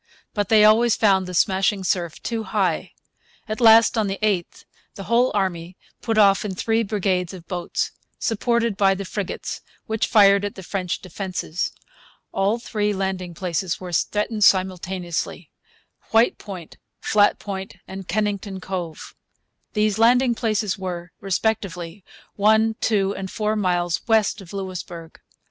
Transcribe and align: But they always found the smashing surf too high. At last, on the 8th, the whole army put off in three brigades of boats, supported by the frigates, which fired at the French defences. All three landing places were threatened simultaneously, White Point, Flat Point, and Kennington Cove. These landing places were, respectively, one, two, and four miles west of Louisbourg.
But 0.33 0.49
they 0.49 0.65
always 0.65 0.95
found 0.95 1.27
the 1.27 1.35
smashing 1.35 1.83
surf 1.83 2.19
too 2.23 2.41
high. 2.41 2.93
At 3.47 3.61
last, 3.61 3.99
on 3.99 4.07
the 4.07 4.17
8th, 4.23 4.63
the 4.95 5.03
whole 5.03 5.29
army 5.35 5.77
put 6.01 6.17
off 6.17 6.43
in 6.43 6.55
three 6.55 6.81
brigades 6.81 7.35
of 7.35 7.47
boats, 7.47 7.91
supported 8.17 8.75
by 8.75 8.95
the 8.95 9.05
frigates, 9.05 9.61
which 9.85 10.07
fired 10.07 10.43
at 10.43 10.55
the 10.55 10.63
French 10.63 11.03
defences. 11.03 11.71
All 12.31 12.57
three 12.57 12.93
landing 12.93 13.35
places 13.35 13.79
were 13.79 13.93
threatened 13.93 14.43
simultaneously, 14.43 15.51
White 16.09 16.39
Point, 16.39 16.77
Flat 16.99 17.37
Point, 17.37 17.75
and 17.87 18.07
Kennington 18.07 18.59
Cove. 18.59 19.13
These 19.73 19.99
landing 19.99 20.33
places 20.33 20.79
were, 20.79 21.11
respectively, 21.19 22.03
one, 22.35 22.73
two, 22.81 23.13
and 23.13 23.29
four 23.29 23.55
miles 23.55 24.01
west 24.07 24.41
of 24.41 24.51
Louisbourg. 24.51 25.19